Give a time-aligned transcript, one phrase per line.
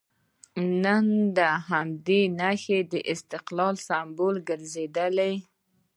[0.83, 1.07] نن
[1.69, 5.33] همدې نښې د استقلال سمبول ګرځېدلي.